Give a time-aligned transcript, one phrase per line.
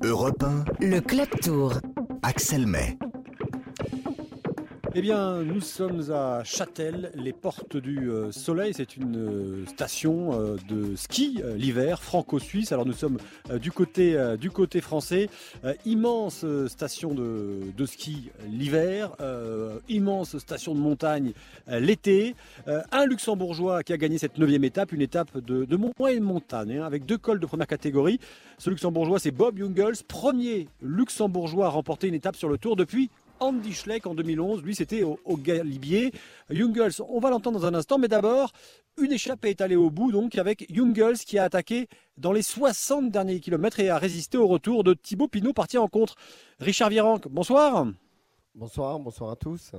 [0.00, 1.74] Europe 1, Le Club Tour.
[2.22, 2.96] Axel May.
[4.94, 8.74] Eh bien, nous sommes à Châtel, les portes du euh, soleil.
[8.74, 12.72] C'est une euh, station euh, de ski l'hiver, franco-suisse.
[12.72, 13.16] Alors nous sommes
[13.58, 15.30] du côté français.
[15.86, 19.12] Immense station de, ski l'hiver,
[19.88, 21.32] immense station de montagne
[21.68, 22.34] l'été.
[22.66, 27.06] Un Luxembourgeois qui a gagné cette neuvième étape, une étape de, de montagne, hein, avec
[27.06, 28.20] deux cols de première catégorie.
[28.58, 33.10] Ce Luxembourgeois, c'est Bob Jungels, premier Luxembourgeois à remporter une étape sur le Tour depuis
[33.42, 34.62] Andy Schleck en 2011.
[34.62, 36.12] Lui, c'était au, au Galibier.
[36.48, 38.52] Jungels, on va l'entendre dans un instant, mais d'abord,
[38.98, 43.10] une échappée est allée au bout, donc avec Jungels qui a attaqué dans les 60
[43.10, 46.14] derniers kilomètres et a résisté au retour de Thibaut Pinot, parti en contre.
[46.60, 47.86] Richard Virenque, bonsoir.
[48.54, 49.72] Bonsoir, bonsoir à tous.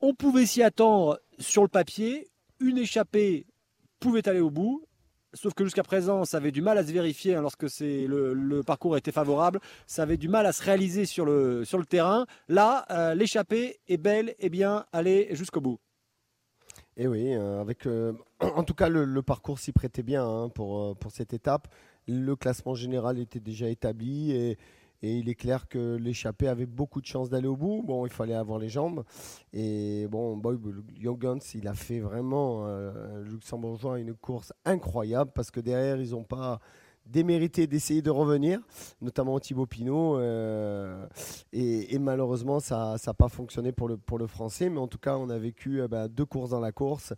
[0.00, 2.28] On pouvait s'y attendre sur le papier.
[2.60, 3.46] Une échappée
[3.98, 4.84] pouvait aller au bout.
[5.34, 8.96] Sauf que jusqu'à présent, ça avait du mal à se vérifier hein, lorsque le, parcours
[8.96, 9.60] était favorable.
[9.86, 12.26] Ça avait du mal à se réaliser sur le, terrain.
[12.48, 15.78] Là, euh, l'échappée est belle et bien allée jusqu'au bout.
[16.96, 20.96] Et oui, euh, avec euh, en tout cas le, parcours s'y prêtait bien hein, pour,
[21.10, 21.68] cette étape.
[22.06, 24.56] Le classement général était déjà établi
[25.02, 27.82] et il est clair que l'échappée avait beaucoup de chances d'aller au bout.
[27.86, 29.04] Bon, il fallait avoir les jambes.
[29.52, 30.56] Et bon, Boy
[31.16, 36.24] Guns, il a fait vraiment euh, luxembourgeois une course incroyable parce que derrière, ils n'ont
[36.24, 36.58] pas
[37.08, 38.60] démérité d'essayer de revenir,
[39.00, 40.18] notamment Thibaut Pinot.
[40.18, 41.06] euh,
[41.52, 44.68] et, malheureusement, ça n'a pas fonctionné pour le, pour le français.
[44.68, 47.14] Mais en tout cas, on a vécu euh, ben, deux courses dans la course.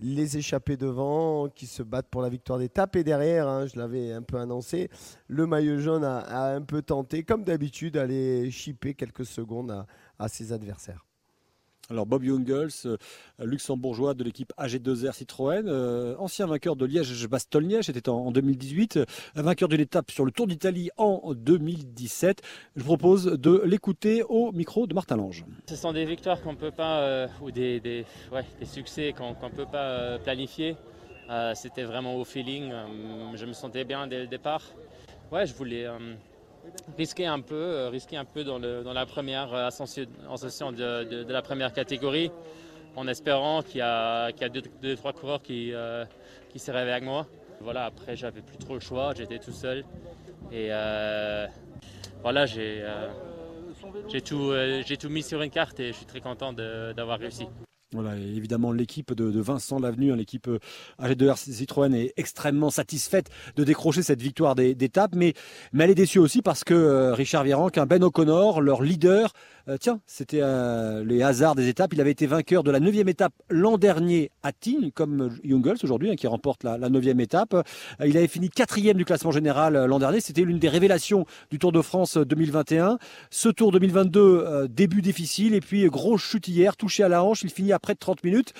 [0.00, 2.96] Les échappés devant qui se battent pour la victoire d'étape.
[2.96, 4.88] Et derrière, hein, je l'avais un peu annoncé,
[5.28, 9.84] le maillot jaune a, un peu tenté, comme d'habitude, d'aller chipper quelques secondes
[10.18, 11.04] à ses adversaires.
[11.90, 12.96] Alors Bob Jungels, euh,
[13.40, 19.04] luxembourgeois de l'équipe AG2R Citroën, euh, ancien vainqueur de Liège-Bastogne-Liège, c'était en, en 2018, euh,
[19.34, 22.42] vainqueur d'une étape sur le Tour d'Italie en 2017.
[22.76, 25.44] Je vous propose de l'écouter au micro de Martin Lange.
[25.68, 29.66] Ce sont des victoires qu'on peut pas, ou des, ouais, des succès qu'on ne peut
[29.66, 30.76] pas planifier.
[31.54, 32.72] C'était vraiment au feeling.
[33.34, 34.62] je me sentais bien dès le départ.
[35.32, 35.86] Ouais, je voulais
[36.96, 41.32] risquer un peu, euh, un peu dans, le, dans la première euh, ascension, de, de-
[41.32, 42.30] la première catégorie,
[42.96, 46.04] en espérant qu'il y a, qu'il y deux, deux, trois coureurs qui, euh,
[46.56, 47.26] se réveillent avec moi.
[47.60, 49.84] Voilà, après, j'avais plus trop le choix, j'étais tout seul.
[50.50, 51.46] Et euh,
[52.22, 52.82] voilà, j'ai
[54.22, 54.52] tout,
[55.08, 57.46] mis sur une carte et je suis très content d'avoir réussi.
[57.92, 60.60] Voilà, évidemment, l'équipe de, de Vincent Lavenu, hein, l'équipe euh,
[61.02, 65.34] AG2R Citroën est extrêmement satisfaite de décrocher cette victoire d'étape, mais,
[65.72, 69.32] mais elle est déçue aussi parce que euh, Richard Virenque, Ben O'Connor, leur leader,
[69.68, 71.92] euh, tiens, c'était euh, les hasards des étapes.
[71.92, 75.78] Il avait été vainqueur de la neuvième étape l'an dernier à Tignes, comme euh, Jungels
[75.82, 77.54] aujourd'hui, hein, qui remporte la, neuvième étape.
[78.04, 80.20] Il avait fini quatrième du classement général l'an dernier.
[80.20, 82.98] C'était l'une des révélations du Tour de France euh, 2021.
[83.30, 87.42] Ce Tour 2022, euh, début difficile, et puis grosse chute hier, touché à la hanche.
[87.42, 88.52] Il finit à près de 30 minutes.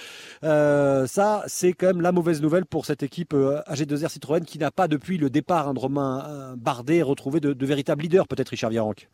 [0.43, 4.71] Ça, c'est quand même la mauvaise nouvelle pour cette équipe euh, AG2R Citroën qui n'a
[4.71, 8.71] pas, depuis le départ hein, de Romain Bardet, retrouvé de, de véritables leaders, peut-être Richard
[8.71, 9.09] Virenque.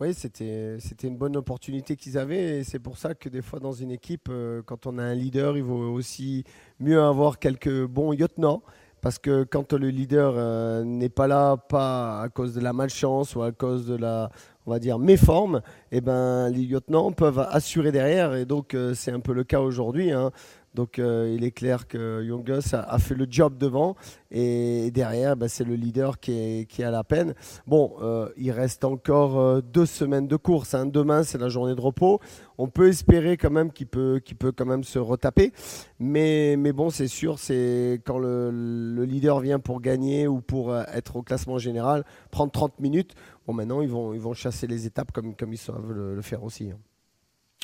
[0.00, 3.72] Oui, c'était une bonne opportunité qu'ils avaient et c'est pour ça que des fois dans
[3.72, 6.44] une équipe, euh, quand on a un leader, il vaut aussi
[6.78, 8.62] mieux avoir quelques bons lieutenants
[9.02, 13.34] parce que quand le leader euh, n'est pas là, pas à cause de la malchance
[13.36, 14.30] ou à cause de la,
[14.64, 15.60] on va dire, méforme,
[15.92, 19.60] eh ben les lieutenants peuvent assurer derrière et donc euh, c'est un peu le cas
[19.60, 20.12] aujourd'hui.
[20.12, 20.30] hein.
[20.74, 23.96] Donc euh, il est clair que Youngus a, a fait le job devant
[24.30, 27.34] et derrière, ben, c'est le leader qui est, la peine.
[27.66, 30.74] Bon, euh, il reste encore euh, deux semaines de course.
[30.74, 30.86] hein.
[30.86, 32.20] Demain, c'est la journée de repos.
[32.58, 35.52] On peut espérer quand même qu'il peut, qu'il peut quand même se retaper.
[35.98, 41.16] Mais, bon, c'est sûr, c'est quand le, le leader vient pour gagner ou pour être
[41.16, 43.14] au classement général, prendre 30 minutes.
[43.46, 46.44] Bon, maintenant, ils vont, ils vont chasser les étapes comme, ils savent le, le faire
[46.44, 46.70] aussi.
[46.70, 46.78] hein.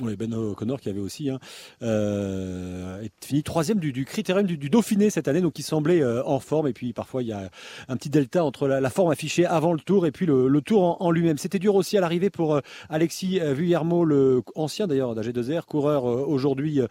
[0.03, 1.39] Oui, Ben O'Connor qui avait aussi hein,
[1.81, 6.69] euh, fini troisième du, critérium du, Dauphiné cette année, donc qui semblait euh, en forme.
[6.69, 7.49] Et puis parfois il y a
[7.89, 11.11] un petit delta entre la, forme affichée avant le tour et puis le, tour en,
[11.11, 11.39] lui-même.
[11.39, 12.61] C'était dur aussi à l'arrivée pour euh,
[12.91, 16.83] Alexis Vuillermo, le ancien d'ailleurs d'AG2R, coureur aujourd'hui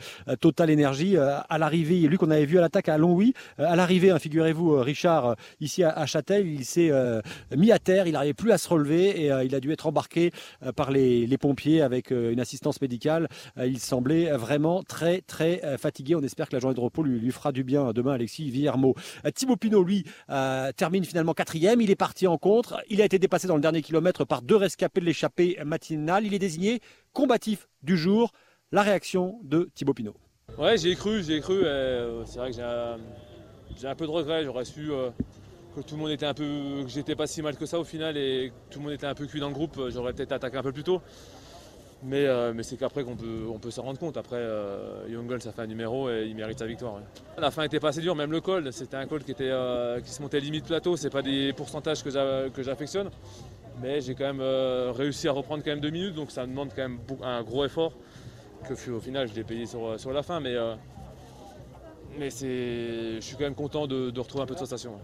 [0.41, 1.15] Total Energy.
[1.15, 4.81] Euh, à l'arrivée, lui qu'on avait vu à l'attaque à Longwy, à l'arrivée, hein, figurez-vous,
[4.81, 6.91] Richard, ici à, Châtel, il s'est
[7.56, 10.31] mis à terre, il n'arrivait plus à se relever et il a dû être embarqué
[10.75, 12.94] par les, pompiers avec une assistance médicale.
[13.06, 16.15] Euh, il semblait vraiment très très euh, fatigué.
[16.15, 18.95] On espère que la journée de repos lui, fera du bien demain, Alexis Villermo.
[19.25, 20.06] Euh, Thibaut Pinot, lui,
[20.75, 21.81] termine finalement quatrième.
[21.81, 22.81] Il est parti en contre.
[22.89, 26.25] Il a été dépassé dans le dernier kilomètre par deux rescapés de l'échappée matinale.
[26.25, 26.81] Il est désigné
[27.13, 28.31] combatif du jour.
[28.71, 30.15] La réaction de Thibaut Pinot.
[30.57, 31.62] Ouais, j'y ai cru, j'y ai cru.
[32.25, 32.98] c'est vrai que j'ai un,
[33.77, 34.44] j'ai peu de regret.
[34.44, 34.89] J'aurais su,
[35.75, 37.83] que tout le monde était un peu, que j'étais pas si mal que ça au
[37.83, 40.57] final et tout le monde était un peu cuit dans le groupe, j'aurais peut-être attaqué
[40.57, 41.01] un peu plus tôt.
[42.05, 44.15] Mais, euh, mais c'est qu'après qu'on peut, s'en rendre compte.
[44.15, 46.99] Après, euh, ça fait un numéro et il mérite sa victoire.
[47.37, 50.21] La fin était pas assez dure, même le col, c'était un col euh, qui se
[50.21, 50.95] montait limite plateau.
[50.97, 53.09] C'est pas des pourcentages que j'affectionne.
[53.81, 56.69] Mais j'ai quand même euh, réussi à reprendre quand même deux minutes, donc ça demande
[56.75, 57.93] quand même un gros effort.
[58.69, 60.39] Que au final, je l'ai payé sur, la fin.
[60.39, 60.55] Mais,
[62.19, 64.99] je suis quand même content de retrouver un peu de sensation.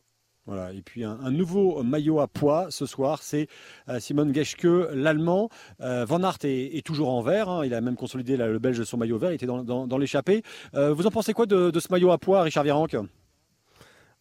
[0.48, 0.74] Voilà.
[0.74, 3.48] Et puis un, nouveau maillot à poids ce soir, c'est
[3.90, 5.50] euh, Simon Geschke, l'Allemand.
[5.82, 7.48] Euh, Van Aert est, toujours en vert.
[7.50, 7.66] Hein.
[7.66, 9.32] il a même consolidé le Belge son maillot vert.
[9.32, 10.42] Il était dans, l'échappée.
[10.74, 12.96] Euh, vous en pensez quoi de, ce maillot à poids, Richard Virenque?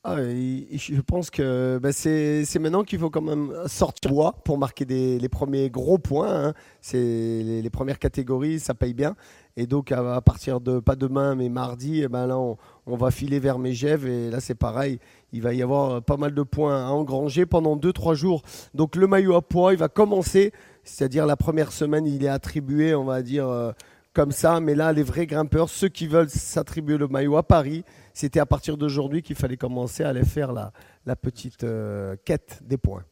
[0.02, 4.87] Ah, je pense que bah, c'est maintenant qu'il faut quand même sortir bois pour marquer
[4.87, 6.47] les premiers gros points.
[6.47, 6.55] Hein.
[6.81, 9.14] C'est les, premières catégories, ça paye bien.
[9.58, 12.56] Et donc à, partir de pas demain mais mardi, eh ben là on,
[12.97, 15.00] va filer vers Megève et là c'est pareil.
[15.32, 18.41] Il va y avoir pas mal de points à engranger pendant 2-3 jours.
[18.73, 20.52] Donc le maillot à poids, il va commencer,
[20.82, 23.47] c'est-à-dire la première semaine, il est attribué, on va dire.
[23.49, 23.73] Euh,
[24.12, 27.84] comme ça, mais là, les vrais grimpeurs, ceux qui veulent s'attribuer le maillot à Paris,
[28.12, 30.72] c'était à partir d'aujourd'hui qu'il fallait commencer à aller faire la,
[31.06, 33.04] la petite euh, quête des points.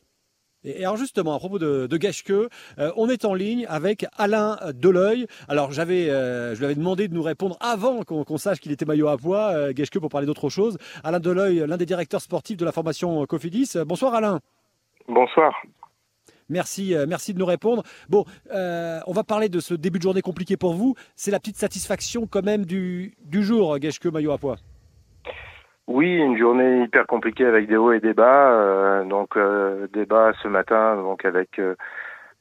[0.65, 2.49] Et alors justement, à propos de, de
[2.79, 5.27] euh, on est en ligne avec Alain Deleuil.
[5.47, 8.85] Alors j'avais, euh, je lui avais demandé de nous répondre avant qu'on sache qu'il était
[8.85, 10.77] maillot à poids, euh, pour parler d'autre chose.
[11.05, 13.75] Alain Deleuil, l'un des directeurs sportifs de la formation Cofidis.
[13.87, 14.41] Bonsoir Alain.
[15.07, 15.55] Bonsoir.
[16.49, 17.83] Merci, merci de nous répondre.
[18.09, 20.95] Bon, on va parler de ce début de journée compliqué pour vous.
[21.17, 24.57] C'est la petite satisfaction quand même du, du jour, Geschke maillot à poids.
[25.89, 28.51] Oui, une journée hyper compliquée avec des hauts et des bas.
[28.53, 31.77] Euh, donc euh, débat ce matin, donc avec euh,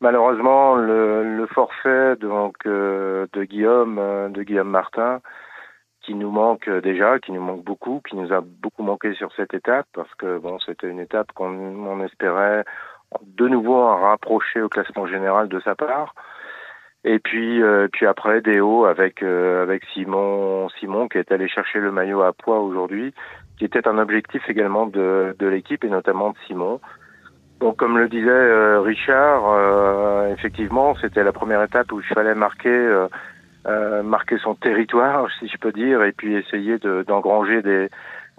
[0.02, 5.22] malheureusement le, forfait donc de Guillaume, de Guillaume Martin,
[6.02, 9.54] qui nous manque déjà, qui nous manque beaucoup, qui nous a beaucoup manqué sur cette
[9.54, 12.66] étape parce que bon, c'était une étape qu'on espérait
[13.24, 16.14] de nouveau rapprocher au classement général de sa part.
[17.04, 17.62] Et puis,
[17.94, 22.60] puis après hauts avec avec Simon Simon qui est allé chercher le maillot à poids
[22.60, 23.14] aujourd'hui
[23.58, 26.80] qui était un objectif également de, de l'équipe et notamment de Simon.
[27.60, 32.36] Donc comme le disait euh, Richard, euh, effectivement, c'était la première étape où il fallait
[32.36, 33.08] marquer euh,
[33.66, 36.78] euh marquer son territoire, si je peux dire, et puis essayer
[37.08, 37.90] d'engranger des,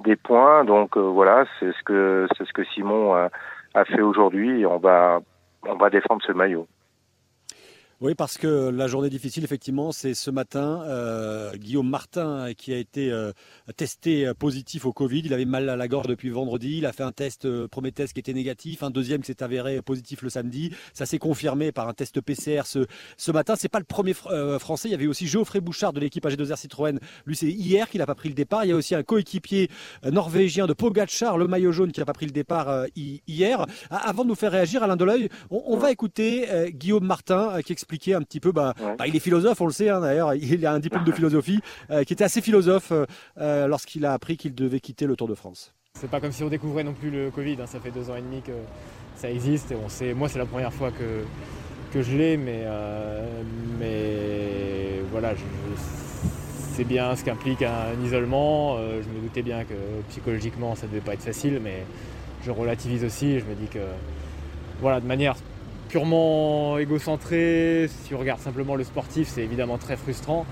[0.05, 0.65] des points.
[0.65, 3.29] Donc voilà, c'est ce que c'est ce que Simon a,
[3.75, 4.65] a fait aujourd'hui.
[4.67, 5.21] On va
[5.67, 6.67] on va défendre ce maillot.
[8.01, 10.85] Oui, parce que la journée difficile, effectivement, c'est ce matin.
[10.87, 13.33] Euh, Guillaume Martin qui a été euh,
[13.77, 15.23] testé positif au Covid.
[15.25, 16.79] Il avait mal à la gorge depuis vendredi.
[16.79, 19.43] Il a fait un test, euh, premier test qui était négatif, un deuxième qui s'est
[19.43, 20.73] avéré positif le samedi.
[20.95, 22.87] Ça s'est confirmé par un test PCR ce,
[23.17, 23.57] ce matin.
[23.57, 24.87] C'est pas le premier euh, français.
[24.91, 27.01] Il y avait aussi Geoffrey Bouchard de l'équipe AG2R Citroën.
[27.27, 28.65] Lui, c'est hier qu'il n'a pas pris le départ.
[28.65, 29.71] Il y a aussi un coéquipier
[30.05, 33.67] norvégien de Pogacar, le maillot jaune, qui n'a pas pris le départ hier.
[33.91, 37.88] Avant de nous faire réagir, Alain Deleuil, on, on va écouter Guillaume Martin qui explique
[37.89, 38.53] expliquer un petit peu.
[38.53, 40.35] Bah, bah, il est philosophe, on le sait hein, d'ailleurs.
[40.35, 43.07] Il a un diplôme de philosophie euh, qui était assez philosophe euh,
[43.39, 45.73] euh, lorsqu'il a appris qu'il devait quitter le Tour de France.
[45.99, 47.57] C'est pas comme si on découvrait non plus le Covid.
[47.61, 47.67] Hein.
[47.67, 48.53] Ça fait deux ans et demi que
[49.17, 50.13] ça existe et on sait.
[50.13, 51.25] Moi, c'est la première fois que
[51.93, 52.67] que je l'ai, mais
[53.81, 55.41] mais voilà, je,
[56.75, 58.77] c'est bien ce qu'implique un, isolement.
[58.77, 59.75] je me doutais bien que
[60.11, 61.85] psychologiquement ça devait pas être facile, mais
[62.45, 63.41] je relativise aussi.
[63.41, 63.79] Je me dis que
[64.81, 65.37] voilà, de manière
[65.89, 70.47] purement égocentré, si on regarde simplement le sportif, c'est évidemment très frustrant.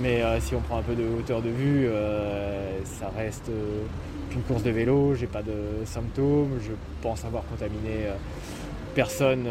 [0.00, 3.82] Mais euh, si on prend un peu de hauteur de vue, euh, ça reste euh,
[4.30, 8.06] qu'une course de vélo, j'ai pas de symptômes, je pense avoir contaminé
[8.94, 9.46] personne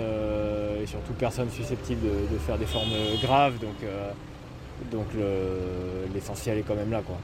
[0.81, 2.01] et surtout personne susceptible
[2.31, 3.59] de, faire des formes graves.
[3.59, 3.75] Donc,
[4.91, 5.07] donc
[6.13, 7.01] l'essentiel est quand même là.
[7.05, 7.17] Quoi.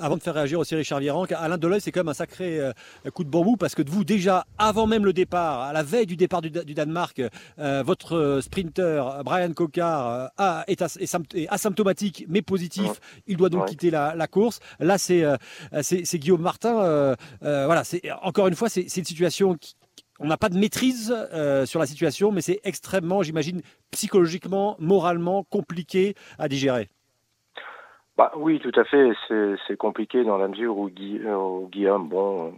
[0.00, 2.58] Euh, avant de faire réagir aussi Richard Virenque, Alain Deleuil, c'est quand même un sacré
[2.58, 2.72] euh,
[3.12, 6.06] coup de bambou parce que de vous, déjà, avant même le départ, à la veille
[6.06, 7.22] du départ du, Danemark,
[7.58, 10.30] euh, votre sprinter, Brian Cocard,
[10.66, 10.82] est,
[11.48, 12.90] asymptomatique mais positif.
[13.26, 14.60] Il doit donc quitter la, course.
[14.78, 17.16] Là, c'est Guillaume Martin.
[17.40, 17.82] voilà,
[18.22, 19.74] encore une fois, c'est une situation qui,
[20.18, 21.14] on n'a pas de maîtrise
[21.66, 26.88] sur la situation, mais c'est extrêmement, j'imagine, psychologiquement, moralement compliqué à digérer.
[28.20, 29.12] Bah, oui, tout à fait.
[29.66, 32.52] C'est compliqué dans la mesure où, euh, Guillaume, bon,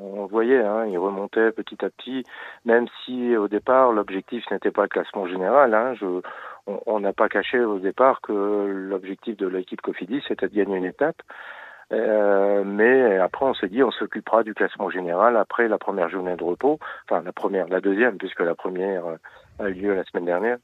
[0.00, 2.24] on, voyait, hein, il remontait petit à petit,
[2.64, 5.72] même si au départ l'objectif n'était pas le classement général.
[5.72, 6.20] Hein, je,
[6.66, 10.84] on n'a pas caché au départ que l'objectif de l'équipe Cofidis c'était de gagner une
[10.84, 11.22] étape.
[11.92, 16.34] Euh, mais après, on s'est dit, on s'occupera du classement général après la première journée
[16.34, 19.04] de repos, enfin la première, la deuxième, puisque la première
[19.60, 20.58] a eu lieu la semaine dernière.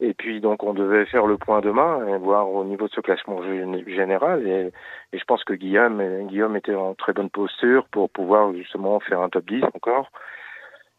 [0.00, 3.00] Et puis donc on devait faire le point demain et voir au niveau de ce
[3.00, 3.42] classement
[3.86, 4.46] général.
[4.46, 4.72] Et,
[5.12, 9.30] je pense que Guillaume, Guillaume était en très bonne posture pour pouvoir justement faire un
[9.30, 10.10] top 10 encore.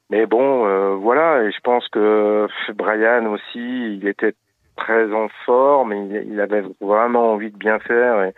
[0.10, 4.34] Mais bon, euh, voilà, et je pense que Brian aussi, il était
[4.78, 8.24] très en forme, il, il avait vraiment envie de bien faire.
[8.24, 8.34] Et,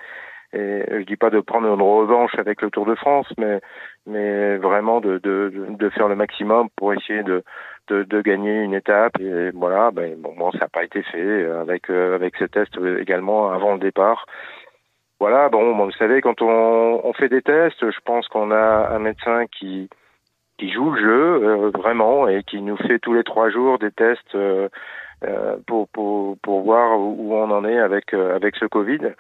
[0.52, 3.62] et je dis pas de prendre une revanche avec le Tour de France, mais
[4.08, 7.44] mais vraiment de, de faire le maximum pour essayer de
[7.90, 9.20] de, de gagner une étape.
[9.20, 12.78] Et voilà, ben bon, bon ça n'a pas été fait avec euh, avec ce test
[13.00, 14.26] également avant le départ.
[15.20, 19.00] Voilà, bon, vous savez, quand on, on fait des tests, je pense qu'on a un
[19.00, 19.90] médecin qui
[20.58, 23.92] qui joue le jeu euh, vraiment et qui nous fait tous les trois jours des
[23.92, 24.68] tests euh,
[25.24, 29.14] euh pour, pour, pour voir où on en est avec, avec ce Covid.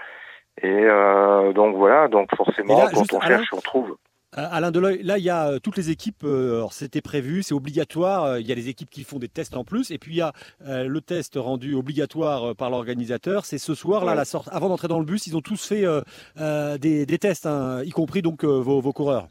[0.61, 3.95] Et euh, donc voilà, donc forcément, là, quand on Alain, cherche, on trouve.
[4.31, 8.23] Alain Deloy, là il y a euh, toutes les équipes, euh, c'était prévu, c'est obligatoire,
[8.25, 10.17] euh, il y a les équipes qui font des tests en plus, et puis il
[10.17, 10.33] y a
[10.67, 14.17] le test rendu obligatoire par l'organisateur, c'est ce soir, là, Ouais.
[14.17, 17.45] la sorte, avant d'entrer dans le bus, ils ont tous fait euh, des, des tests,
[17.47, 19.27] hein, y compris donc vos, vos coureurs.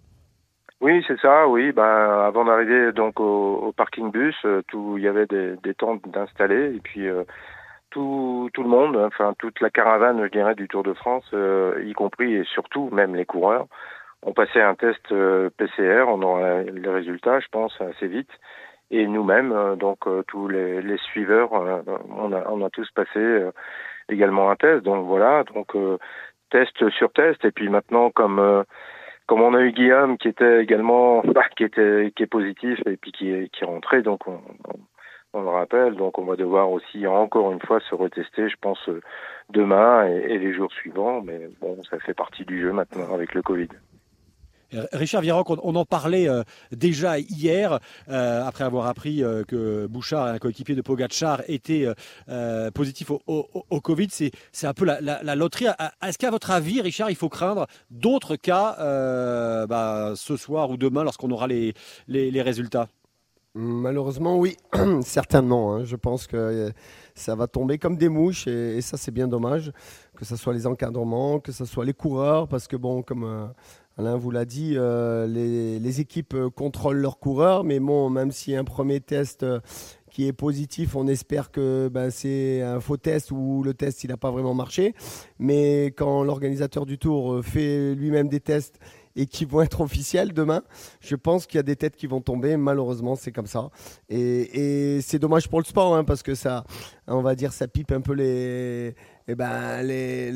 [0.81, 1.73] Oui, c'est ça, oui.
[1.73, 4.37] Ben, avant d'arriver donc au, au parking bus,
[4.69, 7.25] tout, il y avait des, des tentes d'installer et puis euh,
[7.91, 11.83] tout, tout le monde, enfin toute la caravane, je dirais, du Tour de France, euh,
[11.85, 13.67] y compris et surtout même les coureurs,
[14.23, 16.05] ont passé un test euh, PCR.
[16.09, 18.31] On aura les résultats, je pense, assez vite.
[18.91, 23.43] Et nous-mêmes, euh, donc euh, tous les, les suiveurs, on, a, on a tous passé
[24.09, 24.83] également un test.
[24.85, 25.77] Donc voilà, donc
[26.51, 27.45] test sur test.
[27.45, 28.65] Et puis maintenant, comme
[29.27, 32.97] comme on a eu Guillaume qui était également bah, qui était qui est positif et
[32.97, 34.79] puis qui est qui est rentré, donc on, on,
[35.35, 38.89] on le rappelle, donc on va devoir aussi encore une fois se retester, je pense
[39.51, 41.21] demain et, et les jours suivants.
[41.23, 43.69] Mais bon, ça fait partie du jeu maintenant avec le Covid.
[44.75, 50.27] Euh, Richard Virenque, on, en parlait euh, déjà hier, euh, après avoir appris que Bouchard,
[50.27, 51.87] un coéquipier de Pogachar, était
[52.75, 54.09] positif au, Covid.
[54.11, 55.67] C'est un peu la, loterie.
[56.03, 58.77] Est-ce qu'à votre avis, Richard, il faut craindre d'autres cas
[59.67, 61.75] bah, ce soir ou demain lorsqu'on aura les,
[62.43, 62.89] résultats?
[63.55, 64.57] Malheureusement, oui,
[65.03, 65.75] certainement.
[65.75, 65.85] hein.
[65.85, 66.71] Je pense que
[67.15, 69.73] ça va tomber comme des mouches et, ça, c'est bien dommage.
[70.17, 73.53] Que ce soit les encadrements, que ce soit les coureurs, parce que, bon, comme
[73.99, 78.55] Alain vous l'a dit, euh, les, équipes euh, contrôlent leurs coureurs, mais bon, même si
[78.55, 79.59] un premier test euh,
[80.09, 84.11] qui est positif, on espère que ben, c'est un faux test ou le test il
[84.11, 84.95] n'a pas vraiment marché.
[85.41, 88.79] Mais quand l'organisateur du tour fait lui-même des tests
[89.17, 90.63] et qui vont être officiels demain,
[91.01, 92.57] je pense qu'il y a des têtes qui vont tomber.
[92.57, 93.71] Malheureusement, c'est comme ça.
[94.09, 96.65] Et, et c'est dommage pour le sport hein, parce que ça,
[97.09, 98.95] on va dire, ça pipe un peu les,
[99.31, 100.33] eh ben, les,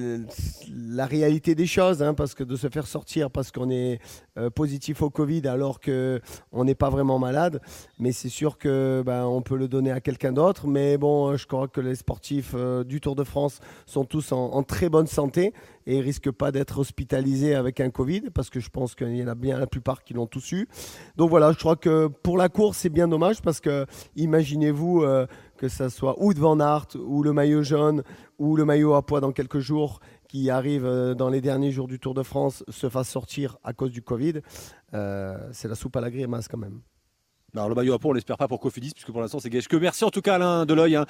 [0.76, 4.00] la réalité des choses, hein, parce que de se faire sortir parce qu'on est
[4.36, 6.20] euh, positif au Covid alors que
[6.52, 7.62] on n'est pas vraiment malade,
[7.98, 10.66] mais c'est sûr que ben, on peut le donner à quelqu'un d'autre.
[10.66, 14.30] Mais bon, euh, je crois que les sportifs euh, du Tour de France sont tous
[14.32, 15.54] en, très bonne santé
[15.86, 19.28] et risquent pas d'être hospitalisés avec un Covid, parce que je pense qu'il y en
[19.28, 20.68] a bien la plupart qui l'ont tous eu.
[21.16, 23.86] Donc voilà, je crois que pour la course, c'est bien dommage parce que
[24.16, 25.02] imaginez-vous
[25.62, 28.02] que ça soit ou de Van Aert ou le maillot jaune
[28.40, 31.86] ou le maillot à poids dans quelques jours qui arrive euh, dans les derniers jours
[31.86, 34.40] du Tour de France se fasse sortir à cause du Covid.
[34.92, 36.80] Euh, c'est la soupe à la grimace quand même.
[37.54, 39.68] Alors le maillot à peau, on l'espère pas pour Cofidis, puisque pour l'instant c'est gage
[39.68, 39.76] que.
[39.76, 41.06] Merci en tout cas Alain Deloy, hein,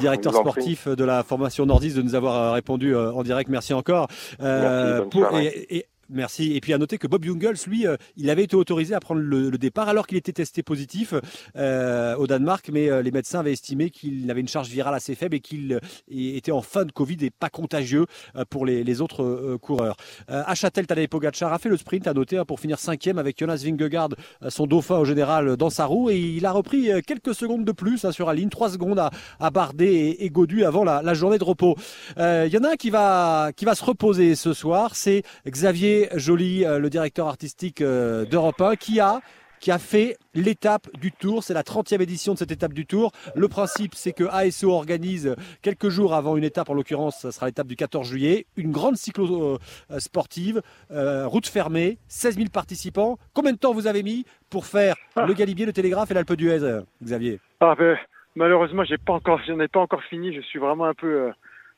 [0.00, 3.48] directeur sportif de la formation nordiste, de nous avoir euh, répondu en direct.
[3.48, 4.08] Merci encore.
[4.38, 5.46] Merci, bonne soirée.
[5.46, 6.54] et, et- Merci.
[6.54, 9.20] Et puis à noter que Bob Jungels, lui, euh, il avait été autorisé à prendre
[9.20, 11.14] le, départ alors qu'il était testé positif
[11.56, 15.14] euh, au Danemark, mais euh, les médecins avaient estimé qu'il avait une charge virale assez
[15.14, 15.78] faible et qu'il
[16.10, 18.06] était en fin de Covid et pas contagieux
[18.50, 19.96] pour les, autres coureurs.
[20.28, 24.10] À Châtel, a fait le sprint à noter hein, pour finir cinquième avec Jonas Vingegaard,
[24.48, 28.04] son dauphin au général, dans sa roue et il a repris quelques secondes de plus
[28.04, 31.76] hein, sur la ligne, trois secondes à, à et, Godu avant la, journée de repos.
[32.16, 35.93] Il y en a un qui va, qui va se reposer ce soir, c'est Xavier
[36.14, 39.20] Joly, euh, le directeur artistique euh, d'Europe 1, qui a
[39.64, 41.42] qui a fait l'étape du Tour.
[41.42, 43.12] C'est la 30e édition de cette étape du Tour.
[43.34, 47.46] Le principe, c'est que ASO organise quelques jours avant une étape, en l'occurrence, ça sera
[47.46, 50.60] l'étape du 14 juillet, une grande cyclo-sportive,
[50.90, 53.16] euh, route fermée, 16 000 participants.
[53.32, 56.62] Combien de temps vous avez mis pour faire le Galibier, le Télégraphe et l'Alpe d'Huez,
[56.62, 57.40] euh, Xavier?
[57.60, 57.96] Ah, ben,
[58.36, 59.40] malheureusement, j'ai pas encore,
[59.72, 60.34] pas encore fini.
[60.34, 61.30] Je suis vraiment un peu, euh,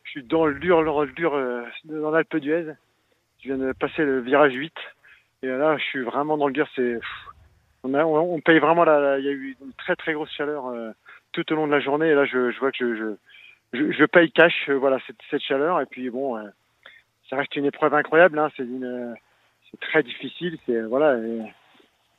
[0.02, 1.40] je suis dans le dur, dans le dur,
[1.84, 2.72] dans l'Alpe d'Huez.
[3.46, 4.72] Je viens de passer le virage 8
[5.44, 6.66] et là, je suis vraiment dans le dur.
[6.74, 6.98] C'est,
[7.84, 10.32] on, a, on, on paye vraiment la, il y a eu une très très grosse
[10.32, 10.90] chaleur euh,
[11.30, 13.16] tout au long de la journée et là, je, je vois que
[13.72, 16.48] je, je, paye cash, euh, voilà, cette, cette chaleur et puis bon, euh,
[17.30, 18.36] ça reste une épreuve incroyable.
[18.36, 19.14] Hein, c'est une,
[19.70, 20.58] c'est très difficile.
[20.66, 21.16] C'est voilà.
[21.16, 21.42] et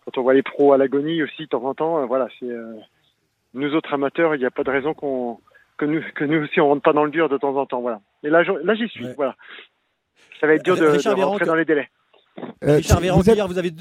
[0.06, 2.56] quand on voit les pros à l'agonie aussi de temps en temps, voilà, c'est
[3.54, 5.40] nous autres amateurs, il n'y a pas de raison qu'on
[5.78, 7.82] que nous, que nous aussi on rentre pas dans le dur de temps en temps.
[7.82, 8.00] Voilà.
[8.24, 9.06] Et là, j'y suis.
[9.06, 9.14] Ouais.
[9.16, 9.36] Voilà.
[10.40, 11.88] Ça va être dur de, Richard de Véran, rentrer dans les délais.
[12.64, 13.72] Euh, Richard Véran, vous êtes- hier, vous avez.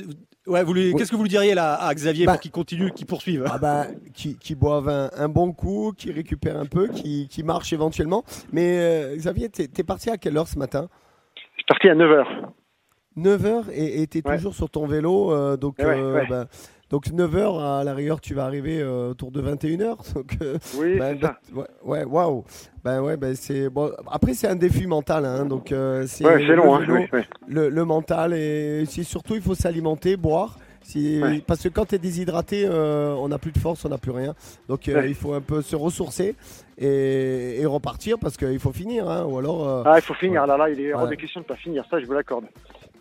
[0.46, 0.94] Ouais, vous lui- Oui.
[0.96, 3.58] Qu'est-ce que vous lui diriez là à Xavier Bah- pour qu'il continue, qu'il poursuive Ah
[3.58, 7.72] bah, qui, qui boivent un, un bon coup, qui récupèrent un peu, qui, qui marchent
[7.72, 8.24] éventuellement.
[8.52, 10.88] Mais euh, Xavier, t'es es parti à quelle heure ce matin?
[11.36, 12.24] Je suis parti à 9h.
[13.18, 14.36] 9h et tu es Ouais.
[14.36, 15.32] toujours sur ton vélo.
[15.32, 16.26] euh, donc, Ouais, euh, ouais.
[16.28, 16.46] bah,
[16.90, 19.96] donc 9h, à la rigueur, tu vas arriver euh, autour de 21h.
[20.14, 21.38] Donc, euh, Oui, bah, c'est ça.
[21.52, 22.44] bah, ouais, ouais, waouh.
[22.84, 23.90] Ben ouais, ben c'est bon.
[24.10, 26.74] Après, c'est un défi mental, hein, donc euh, c'est Ouais, le long.
[26.76, 26.80] Hein.
[26.80, 27.20] vélo, Oui, oui.
[27.48, 30.58] le, le mental et surtout il faut s'alimenter, boire.
[30.82, 31.42] Si, Ouais.
[31.44, 34.12] Parce que quand tu es déshydraté, euh, on n'a plus de force, on n'a plus
[34.12, 34.36] rien.
[34.68, 35.08] Donc euh, Ouais.
[35.08, 36.36] il faut un peu se ressourcer
[36.78, 39.10] et, et repartir parce qu'il faut finir.
[39.10, 39.84] hein, ou alors.
[39.84, 40.46] Ah, il faut finir.
[40.46, 41.84] Là, là, il est hors de question de pas finir.
[41.90, 42.44] Ça, je vous l'accorde.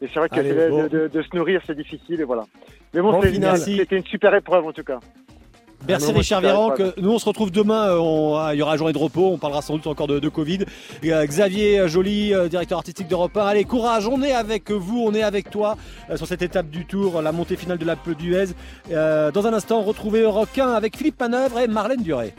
[0.01, 0.83] Et c'est vrai que Allez, c'est- bon.
[0.83, 2.19] de, de- de se nourrir, c'est difficile.
[2.21, 2.43] Et voilà.
[2.93, 4.99] Mais bon, c'était une super épreuve en tout cas.
[5.87, 6.73] Merci Ah non, Richard Véran.
[6.97, 7.89] nous, on se retrouve demain.
[7.89, 9.29] euh, on- ah, il y aura journée de repos.
[9.31, 10.59] On parlera sans doute encore de, de Covid.
[11.03, 13.45] Et, euh, Xavier Joly, euh, directeur artistique d'Europe 1.
[13.45, 14.07] Allez, courage.
[14.07, 15.03] On est avec vous.
[15.05, 15.77] On est avec toi
[16.09, 18.45] euh, sur cette étape du Tour, la montée finale de l'Alpe d'Huez.
[18.91, 22.33] Euh, dans un instant, retrouvez Europe 1 avec Philippe Manœuvre et Marlène Duré.